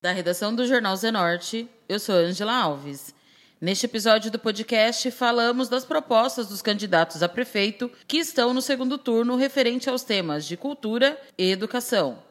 Da 0.00 0.12
redação 0.12 0.54
do 0.54 0.66
Jornal 0.66 0.96
Zenorte, 0.96 1.68
eu 1.86 2.00
sou 2.00 2.14
Angela 2.14 2.56
Alves. 2.56 3.14
Neste 3.60 3.84
episódio 3.84 4.30
do 4.30 4.38
podcast, 4.38 5.10
falamos 5.10 5.68
das 5.68 5.84
propostas 5.84 6.48
dos 6.48 6.62
candidatos 6.62 7.22
a 7.22 7.28
prefeito 7.28 7.90
que 8.08 8.16
estão 8.16 8.54
no 8.54 8.62
segundo 8.62 8.96
turno 8.96 9.36
referente 9.36 9.90
aos 9.90 10.02
temas 10.02 10.46
de 10.46 10.56
cultura 10.56 11.20
e 11.36 11.50
educação. 11.50 12.23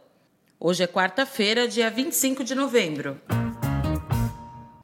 Hoje 0.65 0.81
é 0.81 0.87
quarta-feira, 0.87 1.67
dia 1.67 1.89
25 1.89 2.41
de 2.41 2.55
novembro. 2.55 3.19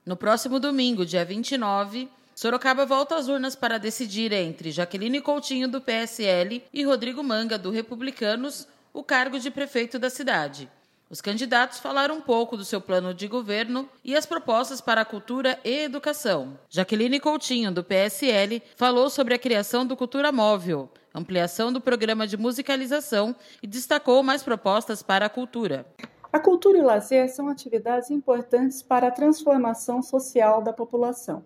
No 0.05 0.17
próximo 0.17 0.59
domingo, 0.59 1.05
dia 1.05 1.23
29, 1.23 2.09
Sorocaba 2.35 2.85
volta 2.85 3.15
às 3.15 3.29
urnas 3.29 3.55
para 3.55 3.77
decidir 3.77 4.33
entre 4.33 4.71
Jaqueline 4.71 5.21
Coutinho, 5.21 5.69
do 5.69 5.79
PSL, 5.79 6.61
e 6.73 6.83
Rodrigo 6.83 7.23
Manga, 7.23 7.57
do 7.57 7.71
Republicanos, 7.71 8.67
o 8.93 9.01
cargo 9.01 9.39
de 9.39 9.49
prefeito 9.49 9.97
da 9.97 10.09
cidade. 10.09 10.69
Os 11.11 11.21
candidatos 11.21 11.79
falaram 11.79 12.17
um 12.17 12.21
pouco 12.21 12.55
do 12.55 12.63
seu 12.63 12.79
plano 12.79 13.15
de 13.15 13.27
governo 13.27 13.89
e 14.05 14.15
as 14.15 14.27
propostas 14.27 14.79
para 14.79 15.01
a 15.01 15.05
cultura 15.05 15.59
e 15.65 15.85
educação. 15.85 16.59
Jaqueline 16.69 17.19
Coutinho, 17.19 17.71
do 17.71 17.83
PSL, 17.83 18.61
falou 18.75 19.09
sobre 19.09 19.33
a 19.33 19.39
criação 19.39 19.87
do 19.87 19.97
Cultura 19.97 20.31
Móvel, 20.31 20.87
ampliação 21.11 21.73
do 21.73 21.81
programa 21.81 22.27
de 22.27 22.37
musicalização 22.37 23.35
e 23.63 23.65
destacou 23.65 24.21
mais 24.21 24.43
propostas 24.43 25.01
para 25.01 25.25
a 25.25 25.29
cultura. 25.29 25.83
A 26.31 26.39
cultura 26.39 26.77
e 26.77 26.81
o 26.81 26.85
lazer 26.85 27.27
são 27.33 27.49
atividades 27.49 28.11
importantes 28.11 28.83
para 28.83 29.07
a 29.07 29.11
transformação 29.11 30.03
social 30.03 30.61
da 30.61 30.71
população. 30.71 31.43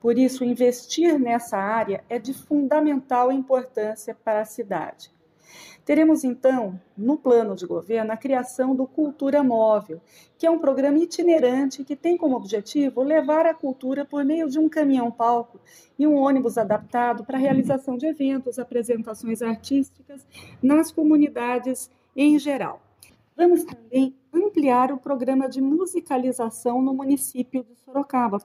Por 0.00 0.16
isso, 0.16 0.44
investir 0.44 1.18
nessa 1.18 1.58
área 1.58 2.04
é 2.08 2.16
de 2.16 2.32
fundamental 2.32 3.32
importância 3.32 4.14
para 4.14 4.42
a 4.42 4.44
cidade. 4.44 5.10
Teremos 5.84 6.24
então, 6.24 6.80
no 6.96 7.16
plano 7.16 7.56
de 7.56 7.66
governo, 7.66 8.12
a 8.12 8.16
criação 8.16 8.74
do 8.74 8.86
Cultura 8.86 9.42
Móvel, 9.42 10.00
que 10.38 10.46
é 10.46 10.50
um 10.50 10.58
programa 10.58 10.98
itinerante 10.98 11.84
que 11.84 11.96
tem 11.96 12.16
como 12.16 12.36
objetivo 12.36 13.02
levar 13.02 13.46
a 13.46 13.54
cultura 13.54 14.04
por 14.04 14.24
meio 14.24 14.48
de 14.48 14.58
um 14.58 14.68
caminhão-palco 14.68 15.60
e 15.98 16.06
um 16.06 16.16
ônibus 16.16 16.58
adaptado 16.58 17.24
para 17.24 17.36
a 17.36 17.40
realização 17.40 17.96
de 17.96 18.06
eventos, 18.06 18.58
apresentações 18.58 19.42
artísticas 19.42 20.26
nas 20.62 20.92
comunidades 20.92 21.90
em 22.14 22.38
geral. 22.38 22.80
Vamos 23.36 23.64
também 23.64 24.14
ampliar 24.32 24.92
o 24.92 24.98
programa 24.98 25.48
de 25.48 25.60
musicalização 25.60 26.82
no 26.82 26.92
município 26.92 27.64
de 27.64 27.74
Sorocaba, 27.76 28.38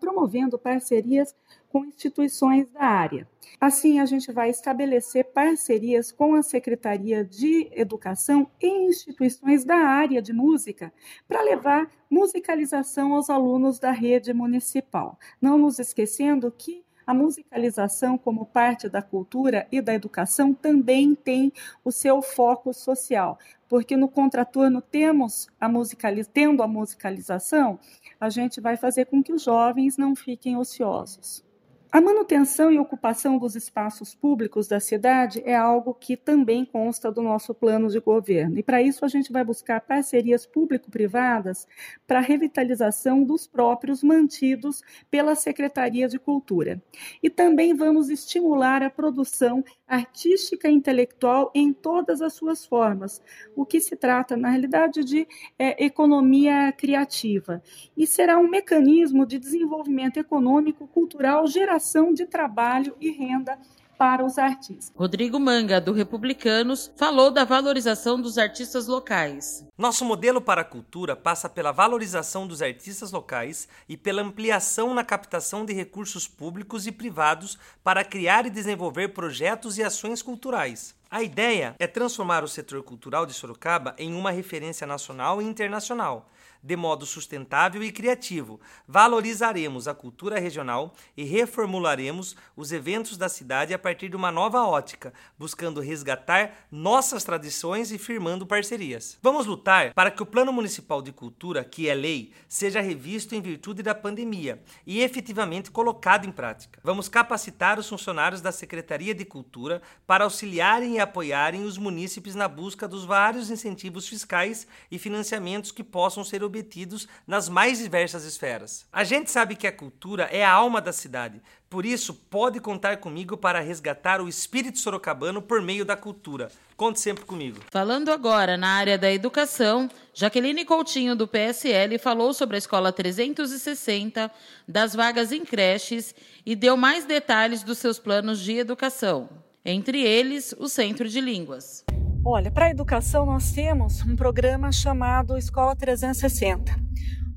promovendo 0.00 0.58
parcerias 0.58 1.34
com 1.68 1.84
instituições 1.84 2.70
da 2.70 2.82
área. 2.82 3.28
Assim, 3.60 3.98
a 3.98 4.06
gente 4.06 4.32
vai 4.32 4.50
estabelecer 4.50 5.24
parcerias 5.32 6.12
com 6.12 6.34
a 6.34 6.42
Secretaria 6.42 7.24
de 7.24 7.68
Educação 7.72 8.48
e 8.60 8.88
instituições 8.88 9.64
da 9.64 9.76
área 9.76 10.22
de 10.22 10.32
música 10.32 10.92
para 11.26 11.42
levar 11.42 11.90
musicalização 12.10 13.14
aos 13.14 13.28
alunos 13.28 13.78
da 13.78 13.90
rede 13.90 14.32
municipal. 14.32 15.18
Não 15.40 15.58
nos 15.58 15.78
esquecendo 15.78 16.50
que 16.50 16.84
a 17.08 17.14
musicalização, 17.14 18.18
como 18.18 18.44
parte 18.44 18.86
da 18.86 19.00
cultura 19.00 19.66
e 19.72 19.80
da 19.80 19.94
educação, 19.94 20.52
também 20.52 21.14
tem 21.14 21.50
o 21.82 21.90
seu 21.90 22.20
foco 22.20 22.74
social, 22.74 23.38
porque 23.66 23.96
no 23.96 24.10
contraturno 24.10 24.82
temos 24.82 25.48
a 25.58 25.70
musicaliz... 25.70 26.26
tendo 26.26 26.62
a 26.62 26.68
musicalização, 26.68 27.78
a 28.20 28.28
gente 28.28 28.60
vai 28.60 28.76
fazer 28.76 29.06
com 29.06 29.22
que 29.22 29.32
os 29.32 29.42
jovens 29.42 29.96
não 29.96 30.14
fiquem 30.14 30.58
ociosos. 30.58 31.42
A 31.90 32.02
manutenção 32.02 32.70
e 32.70 32.78
ocupação 32.78 33.38
dos 33.38 33.56
espaços 33.56 34.14
públicos 34.14 34.68
da 34.68 34.78
cidade 34.78 35.42
é 35.46 35.56
algo 35.56 35.94
que 35.94 36.18
também 36.18 36.62
consta 36.62 37.10
do 37.10 37.22
nosso 37.22 37.54
plano 37.54 37.88
de 37.88 37.98
governo. 37.98 38.58
E 38.58 38.62
para 38.62 38.82
isso 38.82 39.06
a 39.06 39.08
gente 39.08 39.32
vai 39.32 39.42
buscar 39.42 39.80
parcerias 39.80 40.44
público-privadas 40.44 41.66
para 42.06 42.18
a 42.18 42.22
revitalização 42.22 43.24
dos 43.24 43.46
próprios 43.46 44.02
mantidos 44.02 44.82
pela 45.10 45.34
Secretaria 45.34 46.06
de 46.06 46.18
Cultura. 46.18 46.78
E 47.22 47.30
também 47.30 47.74
vamos 47.74 48.10
estimular 48.10 48.82
a 48.82 48.90
produção 48.90 49.64
artística 49.86 50.68
e 50.68 50.74
intelectual 50.74 51.50
em 51.54 51.72
todas 51.72 52.20
as 52.20 52.34
suas 52.34 52.66
formas, 52.66 53.22
o 53.56 53.64
que 53.64 53.80
se 53.80 53.96
trata, 53.96 54.36
na 54.36 54.50
realidade, 54.50 55.02
de 55.02 55.26
é, 55.58 55.82
economia 55.82 56.70
criativa. 56.70 57.62
E 57.96 58.06
será 58.06 58.38
um 58.38 58.46
mecanismo 58.46 59.24
de 59.24 59.38
desenvolvimento 59.38 60.18
econômico, 60.18 60.86
cultural, 60.86 61.46
geração 61.46 61.78
geração 61.88 62.12
de 62.12 62.26
trabalho 62.26 62.94
e 63.00 63.10
renda 63.10 63.58
para 63.96 64.24
os 64.24 64.38
artistas. 64.38 64.92
Rodrigo 64.94 65.40
Manga, 65.40 65.80
do 65.80 65.92
Republicanos, 65.92 66.92
falou 66.96 67.32
da 67.32 67.44
valorização 67.44 68.20
dos 68.20 68.38
artistas 68.38 68.86
locais. 68.86 69.66
Nosso 69.76 70.04
modelo 70.04 70.40
para 70.40 70.60
a 70.60 70.64
cultura 70.64 71.16
passa 71.16 71.48
pela 71.48 71.72
valorização 71.72 72.46
dos 72.46 72.62
artistas 72.62 73.10
locais 73.10 73.66
e 73.88 73.96
pela 73.96 74.22
ampliação 74.22 74.94
na 74.94 75.02
captação 75.02 75.64
de 75.64 75.72
recursos 75.72 76.28
públicos 76.28 76.86
e 76.86 76.92
privados 76.92 77.58
para 77.82 78.04
criar 78.04 78.46
e 78.46 78.50
desenvolver 78.50 79.08
projetos 79.08 79.78
e 79.78 79.82
ações 79.82 80.22
culturais. 80.22 80.94
A 81.10 81.22
ideia 81.22 81.74
é 81.78 81.86
transformar 81.86 82.44
o 82.44 82.48
setor 82.48 82.82
cultural 82.84 83.26
de 83.26 83.32
Sorocaba 83.32 83.96
em 83.98 84.14
uma 84.14 84.30
referência 84.30 84.86
nacional 84.86 85.42
e 85.42 85.44
internacional 85.44 86.28
de 86.62 86.76
modo 86.76 87.06
sustentável 87.06 87.82
e 87.82 87.92
criativo. 87.92 88.60
Valorizaremos 88.86 89.88
a 89.88 89.94
cultura 89.94 90.38
regional 90.38 90.94
e 91.16 91.24
reformularemos 91.24 92.36
os 92.56 92.72
eventos 92.72 93.16
da 93.16 93.28
cidade 93.28 93.74
a 93.74 93.78
partir 93.78 94.08
de 94.08 94.16
uma 94.16 94.30
nova 94.30 94.62
ótica, 94.64 95.12
buscando 95.38 95.80
resgatar 95.80 96.66
nossas 96.70 97.24
tradições 97.24 97.92
e 97.92 97.98
firmando 97.98 98.46
parcerias. 98.46 99.18
Vamos 99.22 99.46
lutar 99.46 99.92
para 99.94 100.10
que 100.10 100.22
o 100.22 100.26
Plano 100.26 100.52
Municipal 100.52 101.02
de 101.02 101.12
Cultura, 101.12 101.64
que 101.64 101.88
é 101.88 101.94
lei, 101.94 102.32
seja 102.48 102.80
revisto 102.80 103.34
em 103.34 103.40
virtude 103.40 103.82
da 103.82 103.94
pandemia 103.94 104.62
e 104.86 105.00
efetivamente 105.00 105.70
colocado 105.70 106.26
em 106.26 106.32
prática. 106.32 106.80
Vamos 106.82 107.08
capacitar 107.08 107.78
os 107.78 107.88
funcionários 107.88 108.40
da 108.40 108.52
Secretaria 108.52 109.14
de 109.14 109.24
Cultura 109.24 109.82
para 110.06 110.24
auxiliarem 110.24 110.96
e 110.96 111.00
apoiarem 111.00 111.64
os 111.64 111.78
munícipes 111.78 112.34
na 112.34 112.48
busca 112.48 112.88
dos 112.88 113.04
vários 113.04 113.50
incentivos 113.50 114.08
fiscais 114.08 114.66
e 114.90 114.98
financiamentos 114.98 115.70
que 115.70 115.84
possam 115.84 116.24
ser 116.24 116.42
obtidos 116.48 117.06
nas 117.26 117.48
mais 117.48 117.78
diversas 117.78 118.24
esferas. 118.24 118.84
A 118.92 119.04
gente 119.04 119.30
sabe 119.30 119.54
que 119.54 119.66
a 119.66 119.72
cultura 119.72 120.24
é 120.32 120.44
a 120.44 120.50
alma 120.50 120.80
da 120.80 120.92
cidade, 120.92 121.40
por 121.70 121.84
isso 121.84 122.14
pode 122.14 122.60
contar 122.60 122.96
comigo 122.96 123.36
para 123.36 123.60
resgatar 123.60 124.20
o 124.20 124.28
espírito 124.28 124.78
sorocabano 124.78 125.42
por 125.42 125.60
meio 125.60 125.84
da 125.84 125.96
cultura. 125.96 126.50
Conte 126.76 126.98
sempre 126.98 127.24
comigo. 127.24 127.60
Falando 127.70 128.10
agora 128.10 128.56
na 128.56 128.68
área 128.68 128.96
da 128.96 129.12
educação, 129.12 129.88
Jaqueline 130.14 130.64
Coutinho, 130.64 131.14
do 131.14 131.28
PSL, 131.28 131.98
falou 131.98 132.32
sobre 132.32 132.56
a 132.56 132.58
Escola 132.58 132.90
360, 132.90 134.30
das 134.66 134.94
vagas 134.94 135.30
em 135.30 135.44
creches 135.44 136.14
e 136.46 136.56
deu 136.56 136.76
mais 136.76 137.04
detalhes 137.04 137.62
dos 137.62 137.78
seus 137.78 137.98
planos 137.98 138.40
de 138.40 138.56
educação. 138.56 139.28
Entre 139.62 140.02
eles, 140.02 140.54
o 140.58 140.68
Centro 140.68 141.06
de 141.06 141.20
Línguas. 141.20 141.84
Olha, 142.30 142.50
para 142.50 142.66
a 142.66 142.70
educação 142.70 143.24
nós 143.24 143.52
temos 143.52 144.02
um 144.02 144.14
programa 144.14 144.70
chamado 144.70 145.38
Escola 145.38 145.74
360, 145.74 146.78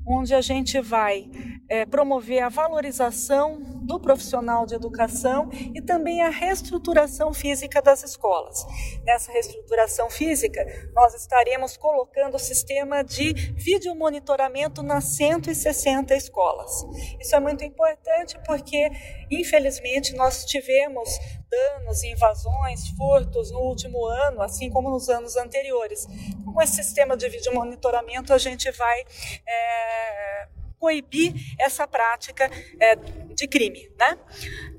onde 0.06 0.34
a 0.34 0.42
gente 0.42 0.78
vai 0.82 1.30
é, 1.66 1.86
promover 1.86 2.42
a 2.42 2.50
valorização 2.50 3.81
do 3.82 4.00
profissional 4.00 4.66
de 4.66 4.74
educação 4.74 5.48
e 5.74 5.80
também 5.80 6.22
a 6.22 6.30
reestruturação 6.30 7.32
física 7.32 7.82
das 7.82 8.02
escolas. 8.02 8.64
Nessa 9.04 9.32
reestruturação 9.32 10.08
física, 10.08 10.64
nós 10.94 11.14
estaremos 11.14 11.76
colocando 11.76 12.36
o 12.36 12.38
sistema 12.38 13.02
de 13.02 13.32
vídeo 13.54 13.94
monitoramento 13.94 14.82
nas 14.82 15.04
160 15.16 16.14
escolas. 16.14 16.84
Isso 17.20 17.34
é 17.34 17.40
muito 17.40 17.64
importante 17.64 18.38
porque, 18.46 18.90
infelizmente, 19.30 20.14
nós 20.14 20.44
tivemos 20.44 21.08
danos, 21.50 22.02
invasões, 22.02 22.88
furtos 22.96 23.50
no 23.50 23.60
último 23.60 24.06
ano, 24.06 24.42
assim 24.42 24.70
como 24.70 24.90
nos 24.90 25.08
anos 25.08 25.36
anteriores. 25.36 26.06
Com 26.44 26.62
esse 26.62 26.76
sistema 26.76 27.16
de 27.16 27.28
vídeo 27.28 27.54
monitoramento, 27.54 28.32
a 28.32 28.38
gente 28.38 28.70
vai 28.70 29.04
é, 29.46 30.48
coibir 30.82 31.32
essa 31.60 31.86
prática 31.86 32.50
é, 32.80 32.96
de 32.96 33.46
crime, 33.46 33.88
né? 33.96 34.18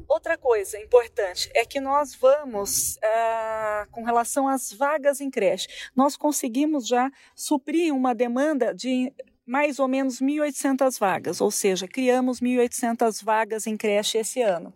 Outra 0.06 0.38
coisa 0.38 0.78
importante 0.78 1.50
é 1.56 1.66
que 1.66 1.80
nós 1.80 2.14
vamos, 2.14 2.98
ah, 3.02 3.88
com 3.90 4.04
relação 4.04 4.46
às 4.46 4.74
vagas 4.74 5.22
em 5.22 5.32
creche, 5.32 5.70
nós 5.96 6.18
conseguimos 6.18 6.86
já 6.86 7.10
suprir 7.34 7.96
uma 7.96 8.14
demanda 8.14 8.76
de 8.76 9.14
mais 9.46 9.78
ou 9.78 9.88
menos 9.88 10.22
1.800 10.22 10.98
vagas, 10.98 11.42
ou 11.42 11.52
seja, 11.52 11.88
criamos 11.88 12.40
1.800 12.40 13.24
vagas 13.24 13.68
em 13.68 13.76
creche 13.76 14.18
esse 14.18 14.42
ano. 14.42 14.74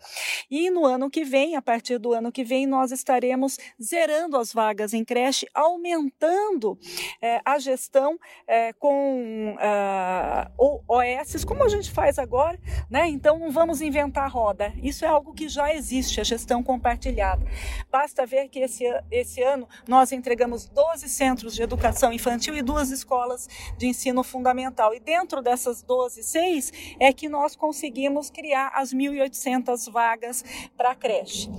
E 0.52 0.70
no 0.70 0.86
ano 0.86 1.10
que 1.10 1.24
vem, 1.24 1.56
a 1.56 1.62
partir 1.62 1.98
do 1.98 2.14
ano 2.14 2.32
que 2.32 2.44
vem, 2.44 2.68
nós 2.68 2.92
estaremos 2.92 3.58
zerando 3.82 4.38
as 4.38 4.52
vagas 4.52 4.94
em 4.94 5.06
creche, 5.06 5.48
aumentando 5.54 6.78
é, 7.22 7.42
a 7.46 7.58
gestão 7.60 8.20
é, 8.46 8.74
com 8.74 9.56
uh, 9.56 9.60
ah, 9.60 10.52
OS, 10.58 11.46
como 11.46 11.64
a 11.64 11.70
gente 11.70 11.90
faz 11.92 12.20
agora, 12.20 12.60
né? 12.90 13.08
Então 13.08 13.40
não 13.40 13.52
vamos 13.52 13.82
inventar 13.82 14.30
roda. 14.30 14.74
Isso 14.84 15.06
é 15.06 15.08
algo 15.08 15.34
que 15.34 15.48
já 15.48 15.74
existe, 15.74 16.20
a 16.20 16.24
gestão 16.24 16.62
compartilhada. 16.62 17.46
Basta 17.90 18.26
ver 18.26 18.50
que 18.50 18.60
esse, 18.60 18.84
esse 19.10 19.42
ano 19.42 19.68
nós 19.88 20.12
entregamos 20.12 20.68
12 20.68 21.08
centros 21.08 21.56
de 21.56 21.62
educação 21.62 22.12
infantil 22.12 22.56
e 22.56 22.62
duas 22.62 22.92
escolas 22.92 23.48
de 23.78 23.88
ensino 23.88 24.24
fundamental. 24.24 24.57
E 24.94 25.00
dentro 25.00 25.42
dessas 25.42 25.82
12, 25.84 26.24
seis 26.24 26.72
é 27.00 27.12
que 27.14 27.30
nós 27.30 27.56
conseguimos 27.56 28.30
criar 28.30 28.72
as 28.74 28.94
1.800 28.94 29.92
vagas 29.92 30.44
para 30.76 30.92
a 30.92 30.96
creche. 30.96 31.50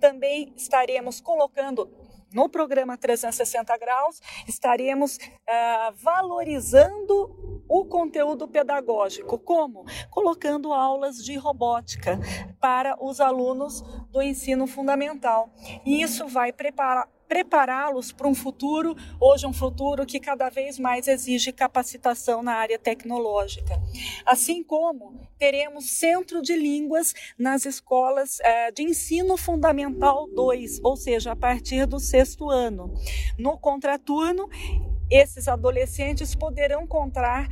Também 0.00 0.52
estaremos 0.56 1.20
colocando 1.20 1.88
no 2.32 2.48
programa 2.48 2.96
360 2.96 3.76
graus, 3.78 4.20
estaremos 4.46 5.16
uh, 5.16 5.94
valorizando 5.94 7.64
o 7.68 7.84
conteúdo 7.84 8.48
pedagógico. 8.48 9.38
Como? 9.38 9.84
Colocando 10.10 10.72
aulas 10.72 11.22
de 11.22 11.36
robótica 11.36 12.18
para 12.60 12.96
os 13.02 13.20
alunos 13.20 13.82
do 14.10 14.22
ensino 14.22 14.66
fundamental. 14.66 15.50
E 15.84 16.02
isso 16.02 16.26
vai 16.26 16.52
preparar 16.52 17.08
prepará-los 17.28 18.10
para 18.10 18.26
um 18.26 18.34
futuro, 18.34 18.96
hoje 19.20 19.46
um 19.46 19.52
futuro 19.52 20.06
que 20.06 20.18
cada 20.18 20.48
vez 20.48 20.78
mais 20.78 21.06
exige 21.06 21.52
capacitação 21.52 22.42
na 22.42 22.54
área 22.54 22.78
tecnológica. 22.78 23.80
Assim 24.24 24.64
como 24.64 25.28
teremos 25.38 25.90
centro 25.90 26.40
de 26.40 26.56
línguas 26.56 27.14
nas 27.38 27.66
escolas 27.66 28.40
eh, 28.40 28.72
de 28.72 28.82
ensino 28.82 29.36
fundamental 29.36 30.26
2, 30.34 30.80
ou 30.82 30.96
seja, 30.96 31.32
a 31.32 31.36
partir 31.36 31.86
do 31.86 32.00
sexto 32.00 32.50
ano. 32.50 32.92
No 33.38 33.58
contraturno, 33.58 34.48
esses 35.10 35.46
adolescentes 35.46 36.34
poderão 36.34 36.86
contar 36.86 37.48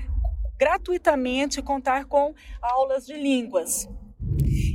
gratuitamente 0.59 1.61
contar 1.61 2.07
com 2.07 2.35
aulas 2.63 3.07
de 3.07 3.15
línguas. 3.15 3.89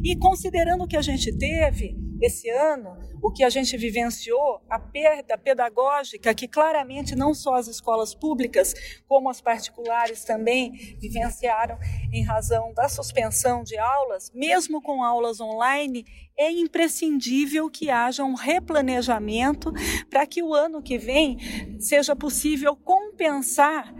E 0.04 0.16
considerando 0.16 0.88
que 0.88 0.98
a 0.98 1.02
gente 1.02 1.36
teve 1.38 1.96
esse 2.22 2.50
ano, 2.50 2.98
o 3.22 3.32
que 3.32 3.44
a 3.44 3.50
gente 3.50 3.76
vivenciou, 3.76 4.62
a 4.70 4.80
perda 4.80 5.38
pedagógica 5.38 6.34
que 6.34 6.48
claramente 6.48 7.16
não 7.16 7.34
só 7.34 7.56
as 7.56 7.68
escolas 7.68 8.14
públicas, 8.14 8.74
como 9.08 9.30
as 9.30 9.42
particulares 9.42 10.24
também 10.24 10.72
vivenciaram 11.00 11.78
em 12.14 12.24
razão 12.24 12.74
da 12.74 12.88
suspensão 12.88 13.64
de 13.64 13.78
aulas, 13.78 14.32
mesmo 14.34 14.82
com 14.82 15.04
aulas 15.04 15.40
online, 15.40 16.06
é 16.38 16.52
imprescindível 16.52 17.70
que 17.70 17.90
haja 17.90 18.24
um 18.24 18.34
replanejamento 18.34 19.72
para 20.10 20.26
que 20.26 20.42
o 20.42 20.54
ano 20.54 20.82
que 20.82 20.98
vem 20.98 21.38
seja 21.80 22.16
possível 22.16 22.76
compensar 22.76 23.94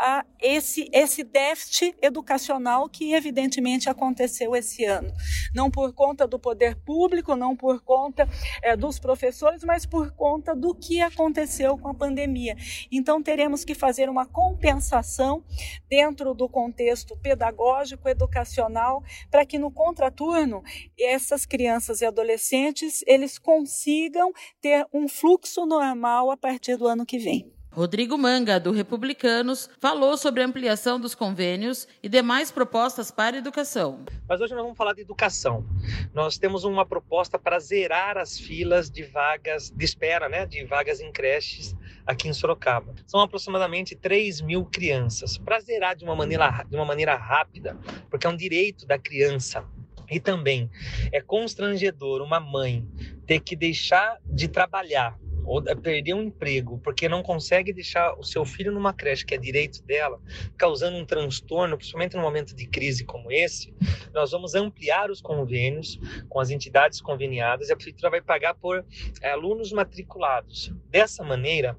a 0.00 0.24
esse, 0.40 0.88
esse 0.94 1.22
déficit 1.22 1.94
educacional 2.00 2.88
que 2.88 3.12
evidentemente 3.12 3.90
aconteceu 3.90 4.56
esse 4.56 4.82
ano. 4.86 5.12
Não 5.54 5.70
por 5.70 5.92
conta 5.92 6.26
do 6.26 6.38
poder 6.38 6.74
público, 6.74 7.36
não 7.36 7.54
por 7.54 7.82
conta 7.82 8.26
é, 8.62 8.74
dos 8.74 8.98
professores, 8.98 9.62
mas 9.62 9.84
por 9.84 10.10
conta 10.12 10.56
do 10.56 10.74
que 10.74 11.02
aconteceu 11.02 11.76
com 11.76 11.88
a 11.88 11.94
pandemia. 11.94 12.56
Então 12.90 13.22
teremos 13.22 13.62
que 13.62 13.74
fazer 13.74 14.08
uma 14.08 14.24
compensação 14.24 15.44
dentro 15.86 16.32
do 16.32 16.48
contexto 16.48 17.14
pedagógico, 17.18 18.08
educacional, 18.08 19.04
para 19.30 19.44
que 19.44 19.58
no 19.58 19.70
contraturno 19.70 20.62
essas 20.98 21.44
crianças 21.44 22.00
e 22.00 22.06
adolescentes 22.06 23.04
eles 23.06 23.38
consigam 23.38 24.32
ter 24.62 24.86
um 24.94 25.06
fluxo 25.06 25.66
normal 25.66 26.30
a 26.30 26.38
partir 26.38 26.78
do 26.78 26.86
ano 26.86 27.04
que 27.04 27.18
vem. 27.18 27.59
Rodrigo 27.72 28.18
Manga, 28.18 28.58
do 28.58 28.72
Republicanos, 28.72 29.70
falou 29.78 30.16
sobre 30.16 30.42
a 30.42 30.46
ampliação 30.46 30.98
dos 30.98 31.14
convênios 31.14 31.86
e 32.02 32.08
demais 32.08 32.50
propostas 32.50 33.12
para 33.12 33.36
a 33.36 33.38
educação. 33.38 34.04
Mas 34.28 34.40
hoje 34.40 34.54
nós 34.54 34.62
vamos 34.64 34.76
falar 34.76 34.92
de 34.92 35.02
educação. 35.02 35.64
Nós 36.12 36.36
temos 36.36 36.64
uma 36.64 36.84
proposta 36.84 37.38
para 37.38 37.60
zerar 37.60 38.18
as 38.18 38.36
filas 38.36 38.90
de 38.90 39.04
vagas 39.04 39.70
de 39.70 39.84
espera, 39.84 40.28
né, 40.28 40.46
de 40.46 40.64
vagas 40.64 41.00
em 41.00 41.12
creches 41.12 41.76
aqui 42.04 42.26
em 42.26 42.32
Sorocaba. 42.32 42.92
São 43.06 43.20
aproximadamente 43.20 43.94
3 43.94 44.40
mil 44.40 44.64
crianças. 44.64 45.38
Para 45.38 45.60
zerar 45.60 45.94
de 45.94 46.04
uma, 46.04 46.16
maneira, 46.16 46.66
de 46.68 46.74
uma 46.74 46.84
maneira 46.84 47.14
rápida, 47.14 47.78
porque 48.10 48.26
é 48.26 48.30
um 48.30 48.36
direito 48.36 48.84
da 48.84 48.98
criança 48.98 49.64
e 50.10 50.18
também 50.18 50.68
é 51.12 51.20
constrangedor 51.20 52.20
uma 52.20 52.40
mãe 52.40 52.84
ter 53.26 53.38
que 53.38 53.54
deixar 53.54 54.18
de 54.26 54.48
trabalhar 54.48 55.16
ou 55.50 55.60
perder 55.62 56.14
um 56.14 56.22
emprego 56.22 56.78
porque 56.78 57.08
não 57.08 57.24
consegue 57.24 57.72
deixar 57.72 58.14
o 58.16 58.22
seu 58.22 58.44
filho 58.44 58.70
numa 58.70 58.92
creche 58.92 59.26
que 59.26 59.34
é 59.34 59.36
direito 59.36 59.82
dela, 59.82 60.20
causando 60.56 60.96
um 60.96 61.04
transtorno, 61.04 61.76
principalmente 61.76 62.14
num 62.14 62.22
momento 62.22 62.54
de 62.54 62.68
crise 62.68 63.04
como 63.04 63.32
esse, 63.32 63.74
nós 64.14 64.30
vamos 64.30 64.54
ampliar 64.54 65.10
os 65.10 65.20
convênios 65.20 65.98
com 66.28 66.38
as 66.38 66.50
entidades 66.50 67.00
conveniadas 67.00 67.68
e 67.68 67.72
a 67.72 67.76
prefeitura 67.76 68.10
vai 68.10 68.20
pagar 68.20 68.54
por 68.54 68.84
é, 69.20 69.30
alunos 69.32 69.72
matriculados. 69.72 70.72
Dessa 70.88 71.24
maneira, 71.24 71.76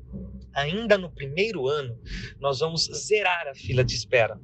ainda 0.54 0.98
no 0.98 1.10
primeiro 1.10 1.66
ano, 1.66 1.98
nós 2.42 2.60
vamos 2.60 2.90
zerar 2.94 3.48
a 3.48 3.56
fila 3.56 3.86
de 3.86 3.96
espera. 3.96 4.38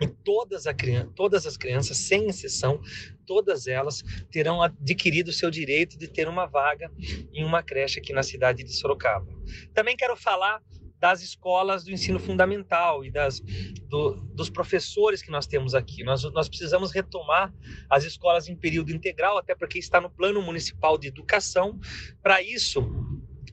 E 0.00 0.06
todas, 0.08 0.66
a, 0.66 0.74
todas 1.14 1.46
as 1.46 1.56
crianças, 1.56 1.96
sem 1.96 2.28
exceção, 2.28 2.80
todas 3.26 3.66
elas 3.66 4.02
terão 4.30 4.62
adquirido 4.62 5.28
o 5.28 5.32
seu 5.32 5.50
direito 5.50 5.98
de 5.98 6.08
ter 6.08 6.28
uma 6.28 6.46
vaga 6.46 6.90
em 7.32 7.44
uma 7.44 7.62
creche 7.62 8.00
aqui 8.00 8.12
na 8.12 8.22
cidade 8.22 8.64
de 8.64 8.72
Sorocaba. 8.72 9.30
Também 9.74 9.96
quero 9.96 10.16
falar 10.16 10.62
das 11.00 11.22
escolas 11.22 11.82
do 11.82 11.90
ensino 11.90 12.18
fundamental 12.20 13.02
e 13.04 13.10
das, 13.10 13.40
do, 13.88 14.16
dos 14.34 14.50
professores 14.50 15.22
que 15.22 15.30
nós 15.30 15.46
temos 15.46 15.74
aqui. 15.74 16.04
Nós, 16.04 16.22
nós 16.24 16.48
precisamos 16.48 16.92
retomar 16.92 17.52
as 17.88 18.04
escolas 18.04 18.48
em 18.48 18.54
período 18.54 18.92
integral, 18.92 19.38
até 19.38 19.54
porque 19.54 19.78
está 19.78 19.98
no 19.98 20.10
Plano 20.10 20.42
Municipal 20.42 20.98
de 20.98 21.08
Educação. 21.08 21.80
Para 22.22 22.42
isso, 22.42 22.82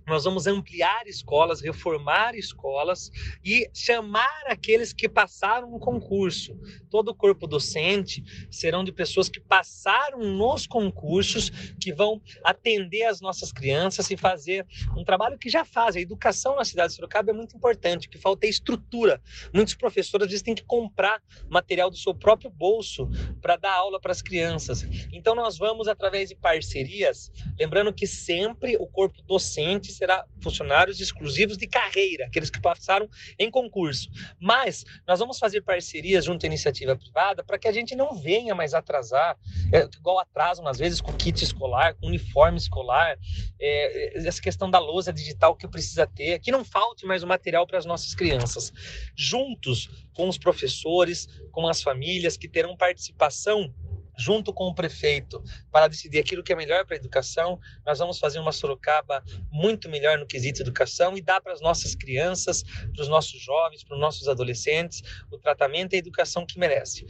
nós 0.07 0.23
vamos 0.23 0.47
ampliar 0.47 1.05
escolas, 1.05 1.59
reformar 1.59 2.33
escolas 2.33 3.11
e 3.43 3.69
chamar 3.73 4.43
aqueles 4.47 4.93
que 4.93 5.09
passaram 5.09 5.69
no 5.69 5.79
concurso. 5.79 6.57
Todo 6.89 7.09
o 7.09 7.15
corpo 7.15 7.45
docente 7.45 8.23
serão 8.49 8.85
de 8.85 8.93
pessoas 8.93 9.27
que 9.27 9.41
passaram 9.41 10.19
nos 10.19 10.65
concursos, 10.65 11.49
que 11.79 11.93
vão 11.93 12.21
atender 12.41 13.03
as 13.03 13.19
nossas 13.19 13.51
crianças 13.51 14.09
e 14.09 14.15
fazer 14.15 14.65
um 14.95 15.03
trabalho 15.03 15.37
que 15.37 15.49
já 15.49 15.65
fazem. 15.65 15.99
A 15.99 16.03
educação 16.03 16.55
na 16.55 16.63
cidade 16.63 16.89
de 16.89 16.95
Sorocaba 16.95 17.31
é 17.31 17.33
muito 17.33 17.57
importante, 17.57 18.07
que 18.07 18.17
falta 18.17 18.47
estrutura. 18.47 19.21
Muitos 19.53 19.75
professores 19.75 20.25
às 20.25 20.31
vezes 20.31 20.43
têm 20.43 20.55
que 20.55 20.63
comprar 20.63 21.21
material 21.49 21.89
do 21.89 21.97
seu 21.97 22.15
próprio 22.15 22.49
bolso 22.49 23.09
para 23.41 23.57
dar 23.57 23.73
aula 23.73 23.99
para 23.99 24.13
as 24.13 24.21
crianças. 24.21 24.87
Então 25.11 25.35
nós 25.35 25.57
vamos 25.57 25.89
através 25.89 26.29
de 26.29 26.35
parcerias, 26.35 27.29
lembrando 27.59 27.93
que 27.93 28.07
sempre 28.07 28.77
o 28.77 28.87
corpo 28.87 29.21
docente 29.23 29.96
será 29.97 30.25
funcionários 30.41 30.99
exclusivos 30.99 31.57
de 31.57 31.67
carreira, 31.67 32.25
aqueles 32.25 32.49
que 32.49 32.61
passaram 32.61 33.09
em 33.37 33.49
concurso. 33.49 34.09
Mas 34.39 34.85
nós 35.07 35.19
vamos 35.19 35.39
fazer 35.39 35.61
parcerias 35.61 36.25
junto 36.25 36.45
à 36.45 36.47
iniciativa 36.47 36.95
privada 36.95 37.43
para 37.43 37.57
que 37.57 37.67
a 37.67 37.71
gente 37.71 37.95
não 37.95 38.15
venha 38.15 38.55
mais 38.55 38.73
atrasar, 38.73 39.37
é, 39.73 39.83
igual 39.97 40.19
atrasam 40.19 40.67
às 40.67 40.77
vezes 40.77 41.01
com 41.01 41.11
kit 41.13 41.43
escolar, 41.43 41.95
com 41.95 42.07
uniforme 42.07 42.57
escolar, 42.57 43.17
é, 43.59 44.17
essa 44.27 44.41
questão 44.41 44.69
da 44.69 44.79
lousa 44.79 45.11
digital 45.11 45.55
que 45.55 45.67
precisa 45.67 46.05
ter, 46.07 46.39
que 46.39 46.51
não 46.51 46.63
falte 46.63 47.05
mais 47.05 47.23
o 47.23 47.27
material 47.27 47.65
para 47.65 47.77
as 47.77 47.85
nossas 47.85 48.13
crianças. 48.13 48.71
Juntos 49.15 49.89
com 50.13 50.27
os 50.27 50.37
professores, 50.37 51.27
com 51.51 51.67
as 51.67 51.81
famílias 51.81 52.37
que 52.37 52.47
terão 52.47 52.75
participação 52.75 53.73
junto 54.17 54.53
com 54.53 54.65
o 54.65 54.73
prefeito, 54.73 55.43
para 55.71 55.87
decidir 55.87 56.19
aquilo 56.19 56.43
que 56.43 56.51
é 56.51 56.55
melhor 56.55 56.85
para 56.85 56.95
a 56.95 56.99
educação. 56.99 57.59
Nós 57.85 57.99
vamos 57.99 58.19
fazer 58.19 58.39
uma 58.39 58.51
Sorocaba 58.51 59.23
muito 59.51 59.89
melhor 59.89 60.17
no 60.17 60.25
quesito 60.25 60.61
educação 60.61 61.17
e 61.17 61.21
dar 61.21 61.41
para 61.41 61.53
as 61.53 61.61
nossas 61.61 61.95
crianças, 61.95 62.63
para 62.63 63.01
os 63.01 63.07
nossos 63.07 63.41
jovens, 63.41 63.83
para 63.83 63.95
os 63.95 64.01
nossos 64.01 64.27
adolescentes, 64.27 65.01
o 65.31 65.37
tratamento 65.37 65.93
e 65.93 65.95
a 65.97 65.99
educação 65.99 66.45
que 66.45 66.59
merece. 66.59 67.05